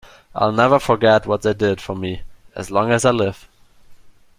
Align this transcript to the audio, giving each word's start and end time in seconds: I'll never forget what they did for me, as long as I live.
I'll 0.33 0.51
never 0.51 0.79
forget 0.79 1.27
what 1.27 1.43
they 1.43 1.53
did 1.53 1.79
for 1.79 1.95
me, 1.95 2.23
as 2.55 2.71
long 2.71 2.89
as 2.89 3.05
I 3.05 3.11
live. 3.11 3.47